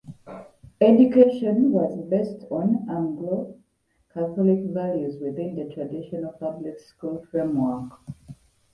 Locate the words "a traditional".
5.59-6.31